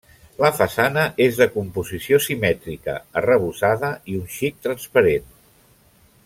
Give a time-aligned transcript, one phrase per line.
[0.43, 5.31] La façana és de composició simètrica, arrebossada i un xic transparent.